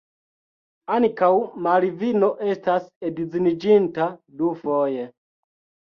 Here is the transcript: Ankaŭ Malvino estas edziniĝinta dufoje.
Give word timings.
Ankaŭ 0.93 1.29
Malvino 1.67 2.31
estas 2.53 2.89
edziniĝinta 3.11 4.09
dufoje. 4.41 5.07